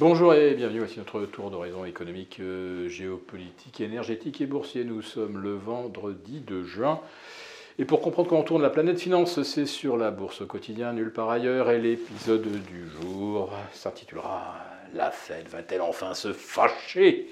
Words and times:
Bonjour 0.00 0.32
et 0.32 0.54
bienvenue, 0.54 0.78
voici 0.78 0.96
notre 1.00 1.22
tour 1.22 1.50
d'horizon 1.50 1.84
économique, 1.84 2.38
euh, 2.38 2.88
géopolitique, 2.88 3.80
énergétique 3.80 4.40
et 4.40 4.46
boursier. 4.46 4.84
Nous 4.84 5.02
sommes 5.02 5.38
le 5.38 5.56
vendredi 5.56 6.38
de 6.38 6.62
juin. 6.62 7.00
Et 7.80 7.84
pour 7.84 8.00
comprendre 8.00 8.28
comment 8.28 8.44
tourne 8.44 8.62
la 8.62 8.70
planète 8.70 9.00
finance, 9.00 9.42
c'est 9.42 9.66
sur 9.66 9.96
la 9.96 10.12
bourse 10.12 10.40
au 10.42 10.46
quotidien, 10.46 10.92
nulle 10.92 11.12
part 11.12 11.30
ailleurs. 11.30 11.68
Et 11.70 11.80
l'épisode 11.80 12.46
du 12.46 12.88
jour 13.02 13.50
s'intitulera 13.72 14.54
La 14.94 15.10
Fed 15.10 15.48
va-t-elle 15.48 15.80
enfin 15.80 16.14
se 16.14 16.32
fâcher? 16.32 17.26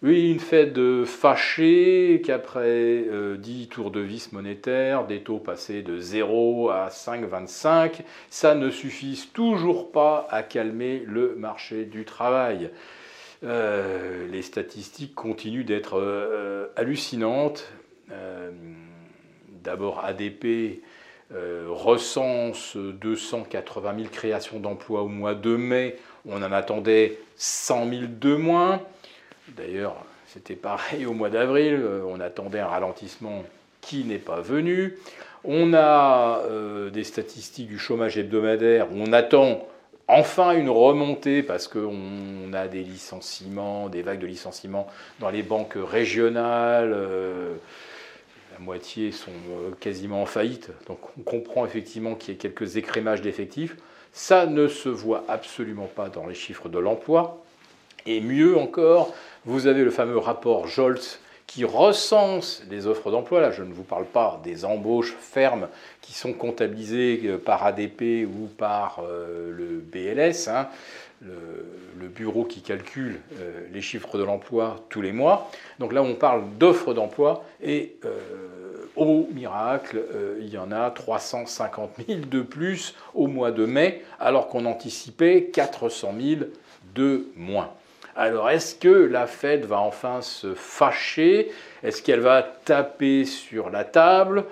Oui, 0.00 0.30
une 0.30 0.38
Fed 0.38 1.04
fâchée 1.06 2.22
qu'après 2.24 3.00
10 3.00 3.08
euh, 3.10 3.66
tours 3.68 3.90
de 3.90 3.98
vis 3.98 4.30
monétaires, 4.30 5.04
des 5.04 5.22
taux 5.22 5.40
passés 5.40 5.82
de 5.82 5.98
0 5.98 6.70
à 6.70 6.86
5,25, 6.86 8.02
ça 8.30 8.54
ne 8.54 8.70
suffit 8.70 9.28
toujours 9.32 9.90
pas 9.90 10.28
à 10.30 10.44
calmer 10.44 11.02
le 11.04 11.34
marché 11.34 11.84
du 11.84 12.04
travail. 12.04 12.70
Euh, 13.42 14.28
les 14.30 14.42
statistiques 14.42 15.16
continuent 15.16 15.64
d'être 15.64 15.98
euh, 15.98 16.68
hallucinantes. 16.76 17.68
D'abord, 19.64 20.04
ADP 20.04 20.80
recense 21.30 22.76
280 22.76 23.94
000 23.96 24.08
créations 24.10 24.60
d'emplois 24.60 25.02
au 25.02 25.08
mois 25.08 25.34
de 25.34 25.56
mai. 25.56 25.96
On 26.24 26.40
en 26.42 26.52
attendait 26.52 27.18
100 27.36 27.90
000 27.90 28.02
de 28.20 28.36
moins. 28.36 28.80
D'ailleurs, 29.56 29.96
c'était 30.26 30.56
pareil 30.56 31.06
au 31.06 31.14
mois 31.14 31.30
d'avril, 31.30 31.80
euh, 31.80 32.02
on 32.06 32.20
attendait 32.20 32.60
un 32.60 32.66
ralentissement 32.66 33.44
qui 33.80 34.04
n'est 34.04 34.18
pas 34.18 34.40
venu. 34.40 34.98
On 35.44 35.72
a 35.72 36.40
euh, 36.44 36.90
des 36.90 37.04
statistiques 37.04 37.68
du 37.68 37.78
chômage 37.78 38.18
hebdomadaire, 38.18 38.88
on 38.92 39.12
attend 39.12 39.66
enfin 40.06 40.52
une 40.52 40.68
remontée 40.68 41.42
parce 41.42 41.68
qu'on 41.68 42.52
a 42.52 42.68
des 42.68 42.82
licenciements, 42.82 43.88
des 43.88 44.02
vagues 44.02 44.20
de 44.20 44.26
licenciements 44.26 44.86
dans 45.20 45.30
les 45.30 45.42
banques 45.42 45.76
régionales. 45.76 46.92
Euh, 46.94 47.54
la 48.52 48.58
moitié 48.58 49.12
sont 49.12 49.30
quasiment 49.80 50.22
en 50.22 50.26
faillite, 50.26 50.70
donc 50.88 50.98
on 51.18 51.22
comprend 51.22 51.64
effectivement 51.64 52.16
qu'il 52.16 52.34
y 52.34 52.36
a 52.36 52.40
quelques 52.40 52.76
écrémages 52.76 53.22
d'effectifs. 53.22 53.76
Ça 54.12 54.46
ne 54.46 54.66
se 54.66 54.88
voit 54.88 55.24
absolument 55.28 55.86
pas 55.86 56.08
dans 56.08 56.26
les 56.26 56.34
chiffres 56.34 56.68
de 56.68 56.78
l'emploi. 56.78 57.42
Et 58.06 58.20
mieux 58.20 58.56
encore, 58.56 59.14
vous 59.48 59.66
avez 59.66 59.82
le 59.82 59.90
fameux 59.90 60.18
rapport 60.18 60.66
Joltz 60.66 61.20
qui 61.46 61.64
recense 61.64 62.62
les 62.68 62.86
offres 62.86 63.10
d'emploi. 63.10 63.40
Là, 63.40 63.50
je 63.50 63.62
ne 63.62 63.72
vous 63.72 63.82
parle 63.82 64.04
pas 64.04 64.38
des 64.44 64.66
embauches 64.66 65.16
fermes 65.18 65.68
qui 66.02 66.12
sont 66.12 66.34
comptabilisées 66.34 67.22
euh, 67.24 67.38
par 67.38 67.64
ADP 67.64 68.26
ou 68.26 68.46
par 68.58 69.00
euh, 69.02 69.50
le 69.50 69.78
BLS, 69.78 70.48
hein, 70.48 70.68
le, 71.22 72.08
bureau 72.08 72.44
qui 72.44 72.60
calcule 72.60 73.20
euh, 73.40 73.66
les 73.72 73.80
chiffres 73.80 74.18
de 74.18 74.22
l'emploi 74.22 74.84
tous 74.90 75.00
les 75.00 75.12
mois. 75.12 75.50
Donc 75.78 75.94
là, 75.94 76.02
on 76.02 76.14
parle 76.14 76.42
d'offres 76.58 76.92
d'emploi 76.92 77.42
et 77.62 77.96
au 78.96 79.28
miracle, 79.32 80.02
il 80.40 80.48
y 80.48 80.58
en 80.58 80.72
a 80.72 80.90
350 80.90 81.90
000 82.06 82.20
de 82.30 82.42
plus 82.42 82.94
au 83.14 83.28
mois 83.28 83.52
de 83.52 83.64
mai, 83.64 84.02
alors 84.18 84.48
qu'on 84.48 84.66
anticipait 84.66 85.44
400 85.44 86.14
000 86.20 86.40
de 86.94 87.28
moins. 87.36 87.70
Alors, 88.20 88.50
est-ce 88.50 88.74
que 88.74 88.88
la 88.88 89.28
Fed 89.28 89.64
va 89.64 89.78
enfin 89.78 90.22
se 90.22 90.52
fâcher? 90.52 91.52
Est-ce 91.84 92.02
qu'elle 92.02 92.18
va 92.18 92.42
taper 92.42 93.24
sur 93.24 93.70
la 93.70 93.84
table? 93.84 94.44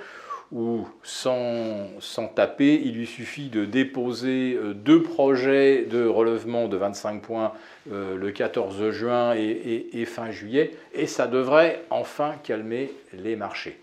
Ou 0.52 0.86
sans, 1.02 1.88
taper, 2.36 2.80
il 2.84 2.94
lui 2.94 3.08
suffit 3.08 3.48
de 3.48 3.64
déposer 3.64 4.54
euh, 4.54 4.72
deux 4.72 5.02
projets 5.02 5.82
de 5.82 6.06
relèvement 6.06 6.68
de 6.68 6.76
25 6.76 7.20
points 7.20 7.52
euh, 7.90 8.16
le 8.16 8.30
14 8.30 8.90
juin 8.90 9.34
et, 9.34 10.04
fin 10.04 10.30
juillet, 10.30 10.70
et 10.94 11.08
ça 11.08 11.26
devrait 11.26 11.82
enfin 11.90 12.36
calmer 12.44 12.92
les 13.14 13.34
marchés. 13.34 13.76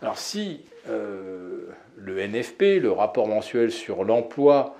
Alors 0.00 0.16
si 0.16 0.62
euh, 0.88 1.66
le 1.98 2.26
NFP, 2.26 2.80
le 2.80 2.90
rapport 2.90 3.28
mensuel 3.28 3.70
sur 3.70 4.02
l'emploi, 4.02 4.78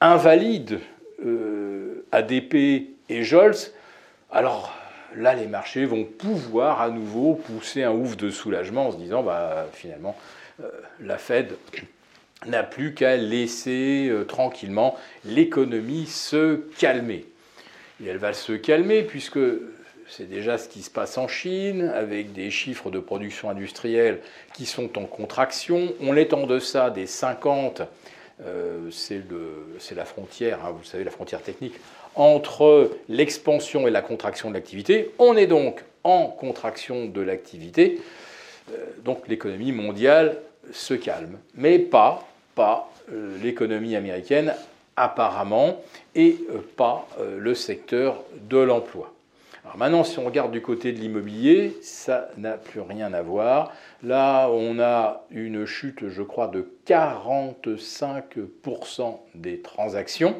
invalide 0.00 0.78
ADP 2.12 2.99
et 3.10 3.24
Jolz, 3.24 3.72
alors 4.30 4.72
là, 5.16 5.34
les 5.34 5.46
marchés 5.46 5.84
vont 5.84 6.04
pouvoir 6.04 6.80
à 6.80 6.90
nouveau 6.90 7.34
pousser 7.34 7.82
un 7.82 7.92
ouf 7.92 8.16
de 8.16 8.30
soulagement 8.30 8.86
en 8.86 8.92
se 8.92 8.96
disant, 8.96 9.22
bah, 9.22 9.66
finalement, 9.72 10.16
euh, 10.62 10.68
la 11.00 11.18
Fed 11.18 11.52
n'a 12.46 12.62
plus 12.62 12.94
qu'à 12.94 13.16
laisser 13.16 14.08
euh, 14.08 14.24
tranquillement 14.24 14.96
l'économie 15.24 16.06
se 16.06 16.60
calmer. 16.78 17.26
Et 18.02 18.06
elle 18.06 18.18
va 18.18 18.32
se 18.32 18.52
calmer 18.52 19.02
puisque 19.02 19.40
c'est 20.08 20.28
déjà 20.28 20.56
ce 20.56 20.68
qui 20.68 20.82
se 20.82 20.90
passe 20.90 21.18
en 21.18 21.28
Chine, 21.28 21.90
avec 21.94 22.32
des 22.32 22.50
chiffres 22.50 22.90
de 22.90 22.98
production 22.98 23.50
industrielle 23.50 24.20
qui 24.54 24.66
sont 24.66 24.98
en 24.98 25.04
contraction. 25.04 25.92
On 26.00 26.16
est 26.16 26.32
en 26.32 26.46
deçà 26.46 26.90
des 26.90 27.06
50, 27.06 27.80
euh, 27.80 27.84
c'est 28.90 29.94
la 29.94 30.04
frontière, 30.04 30.64
hein, 30.64 30.74
vous 30.76 30.84
savez, 30.84 31.04
la 31.04 31.10
frontière 31.10 31.42
technique 31.42 31.74
entre 32.14 32.90
l'expansion 33.08 33.86
et 33.86 33.90
la 33.90 34.02
contraction 34.02 34.50
de 34.50 34.54
l'activité. 34.54 35.10
On 35.18 35.36
est 35.36 35.46
donc 35.46 35.82
en 36.04 36.26
contraction 36.26 37.06
de 37.06 37.20
l'activité, 37.20 38.00
euh, 38.70 38.86
donc 39.04 39.28
l'économie 39.28 39.72
mondiale 39.72 40.38
se 40.72 40.94
calme, 40.94 41.38
mais 41.54 41.78
pas, 41.78 42.26
euh, 42.58 43.36
l'économie 43.42 43.96
américaine 43.96 44.54
apparemment 44.96 45.82
et 46.14 46.36
euh, 46.50 46.58
pas 46.76 47.08
le 47.18 47.54
secteur 47.54 48.22
de 48.48 48.58
l'emploi. 48.58 49.12
Maintenant, 49.76 50.04
si 50.04 50.18
on 50.18 50.24
regarde 50.24 50.52
du 50.52 50.62
côté 50.62 50.92
de 50.92 50.98
l'immobilier, 50.98 51.76
ça 51.82 52.28
n'a 52.36 52.58
plus 52.58 52.80
rien 52.80 53.12
à 53.12 53.22
voir. 53.22 53.72
Là, 54.02 54.48
on 54.50 54.80
a 54.80 55.24
une 55.30 55.64
chute, 55.64 56.08
je 56.08 56.22
crois, 56.22 56.48
de 56.48 56.68
45% 56.86 59.20
des 59.34 59.60
transactions. 59.60 60.34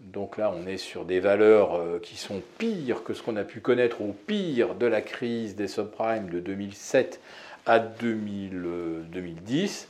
Donc 0.00 0.38
là, 0.38 0.52
on 0.56 0.66
est 0.66 0.76
sur 0.76 1.04
des 1.04 1.20
valeurs 1.20 1.74
euh, 1.74 2.00
qui 2.00 2.16
sont 2.16 2.40
pires 2.58 3.04
que 3.04 3.14
ce 3.14 3.22
qu'on 3.22 3.36
a 3.36 3.44
pu 3.44 3.60
connaître 3.60 4.00
au 4.00 4.14
pire 4.26 4.74
de 4.74 4.86
la 4.86 5.02
crise 5.02 5.54
des 5.56 5.68
subprimes 5.68 6.30
de 6.30 6.40
2007 6.40 7.20
à 7.66 7.78
2010, 7.80 9.88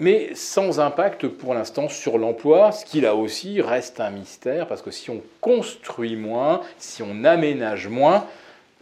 mais 0.00 0.34
sans 0.34 0.78
impact 0.78 1.26
pour 1.26 1.54
l'instant 1.54 1.88
sur 1.88 2.18
l'emploi, 2.18 2.70
ce 2.72 2.84
qui 2.84 3.00
là 3.00 3.14
aussi 3.14 3.60
reste 3.60 4.00
un 4.00 4.10
mystère, 4.10 4.66
parce 4.68 4.82
que 4.82 4.90
si 4.90 5.10
on 5.10 5.22
construit 5.40 6.16
moins, 6.16 6.60
si 6.78 7.02
on 7.02 7.24
aménage 7.24 7.88
moins, 7.88 8.24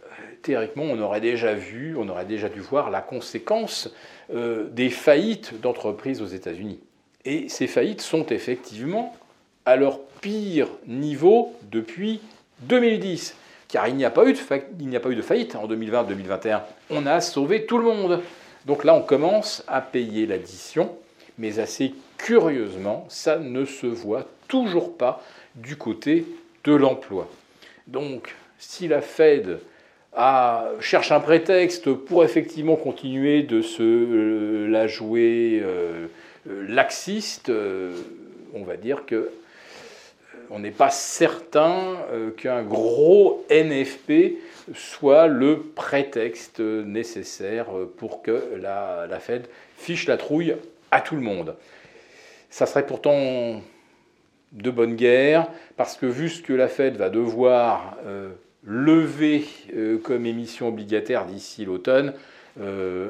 euh, 0.03 0.07
théoriquement, 0.43 0.83
on 0.83 0.99
aurait 0.99 1.21
déjà 1.21 1.53
vu, 1.53 1.95
on 1.97 2.07
aurait 2.07 2.25
déjà 2.25 2.49
dû 2.49 2.59
voir 2.59 2.91
la 2.91 3.01
conséquence 3.01 3.89
euh, 4.33 4.67
des 4.71 4.89
faillites 4.89 5.59
d'entreprises 5.59 6.21
aux 6.21 6.27
États-Unis. 6.27 6.79
Et 7.25 7.49
ces 7.49 7.67
faillites 7.67 8.01
sont 8.01 8.25
effectivement 8.27 9.15
à 9.65 9.75
leur 9.75 9.99
pire 10.21 10.67
niveau 10.85 11.53
depuis 11.71 12.21
2010. 12.61 13.35
Car 13.67 13.87
il 13.87 13.95
n'y 13.95 14.05
a 14.05 14.09
pas 14.09 14.25
eu 14.25 14.33
de, 14.33 14.39
il 14.79 14.87
n'y 14.87 14.95
a 14.95 14.99
pas 14.99 15.09
eu 15.09 15.15
de 15.15 15.21
faillite 15.21 15.55
en 15.55 15.67
2020-2021. 15.67 16.61
On 16.89 17.05
a 17.05 17.19
sauvé 17.21 17.65
tout 17.65 17.77
le 17.77 17.83
monde. 17.83 18.21
Donc 18.65 18.83
là, 18.83 18.93
on 18.93 19.01
commence 19.01 19.63
à 19.67 19.81
payer 19.81 20.25
l'addition, 20.25 20.95
mais 21.37 21.59
assez 21.59 21.93
curieusement, 22.17 23.05
ça 23.09 23.37
ne 23.37 23.65
se 23.65 23.87
voit 23.87 24.27
toujours 24.47 24.97
pas 24.97 25.23
du 25.55 25.75
côté 25.75 26.25
de 26.63 26.73
l'emploi. 26.73 27.29
Donc, 27.87 28.35
si 28.59 28.87
la 28.87 29.01
Fed 29.01 29.59
a, 30.15 30.71
cherche 30.79 31.11
un 31.11 31.19
prétexte 31.19 31.93
pour 31.93 32.23
effectivement 32.23 32.75
continuer 32.75 33.43
de 33.43 33.61
se 33.61 33.83
euh, 33.83 34.67
la 34.67 34.87
jouer 34.87 35.61
euh, 35.63 36.07
euh, 36.49 36.65
laxiste, 36.67 37.51
on 38.53 38.63
va 38.63 38.77
dire 38.77 39.05
que 39.05 39.31
on 40.49 40.59
n'est 40.59 40.71
pas 40.71 40.89
certain 40.89 41.97
euh, 42.11 42.31
qu'un 42.31 42.63
gros 42.63 43.45
NFP 43.49 44.37
soit 44.73 45.27
le 45.27 45.59
prétexte 45.59 46.59
nécessaire 46.59 47.67
pour 47.97 48.21
que 48.21 48.55
la, 48.61 49.07
Fed 49.19 49.47
fiche 49.77 50.07
la 50.07 50.17
trouille 50.17 50.55
à 50.91 51.01
tout 51.01 51.15
le 51.15 51.21
monde. 51.21 51.55
Ça 52.49 52.65
serait 52.65 52.85
pourtant 52.85 53.61
de 54.53 54.71
bonne 54.71 54.95
guerre, 54.95 55.47
parce 55.75 55.97
que 55.97 56.05
vu 56.05 56.29
ce 56.29 56.41
que 56.41 56.53
la 56.53 56.67
Fed 56.67 56.95
va 56.95 57.09
devoir 57.09 57.97
euh, 58.05 58.29
lever 58.63 59.45
euh, 59.75 59.97
comme 59.97 60.25
émission 60.25 60.69
obligataire 60.69 61.25
d'ici 61.25 61.65
l'automne, 61.65 62.13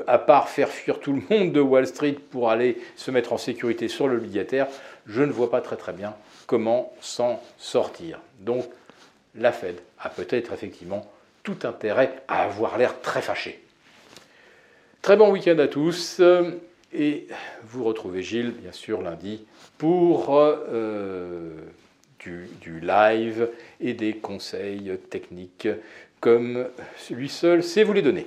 à 0.08 0.18
part 0.18 0.50
faire 0.50 0.68
fuir 0.68 1.00
tout 1.00 1.14
le 1.14 1.22
monde 1.30 1.54
de 1.54 1.62
Wall 1.62 1.88
Street 1.88 2.18
pour 2.32 2.50
aller 2.50 2.82
se 2.98 3.12
mettre 3.12 3.32
en 3.32 3.38
sécurité 3.38 3.88
sur 3.88 4.10
l'obligataire, 4.10 4.68
je 5.06 5.24
ne 5.24 5.32
vois 5.32 5.50
pas 5.50 5.62
très 5.62 5.78
très 5.78 5.94
bien 5.94 6.16
comment 6.48 6.94
s'en 7.00 7.42
sortir. 7.58 8.20
Donc 8.42 8.66
la 9.36 9.54
Fed 9.54 9.80
a 10.00 10.10
peut-être 10.10 10.52
effectivement 10.52 11.10
tout 11.44 11.60
intérêt 11.64 12.12
à 12.28 12.44
avoir 12.44 12.78
l'air 12.78 13.00
très 13.02 13.22
fâché. 13.22 13.64
Très 15.02 15.16
bon 15.16 15.32
week-end 15.32 15.58
à 15.60 15.68
tous 15.68 16.22
et 16.94 17.28
vous 17.64 17.84
retrouvez 17.84 18.22
Gilles 18.22 18.52
bien 18.52 18.72
sûr 18.72 19.02
lundi 19.02 19.46
pour 19.78 20.36
euh, 20.36 21.52
du, 22.20 22.50
du 22.62 22.80
live 22.80 23.50
et 23.80 23.94
des 23.94 24.16
conseils 24.16 24.98
techniques 25.10 25.68
comme 26.20 26.68
lui 27.10 27.30
seul 27.30 27.64
sait 27.64 27.84
vous 27.84 27.94
les 27.94 28.02
donner. 28.02 28.26